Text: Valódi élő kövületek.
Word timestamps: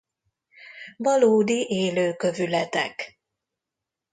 Valódi 0.97 1.65
élő 1.69 2.15
kövületek. 2.15 3.19